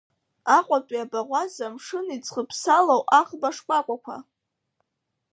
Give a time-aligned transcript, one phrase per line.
[0.57, 4.15] Аҟәатәи абаӷәаза амшын иӡхыԥсалоу аӷба шкәакәақәа…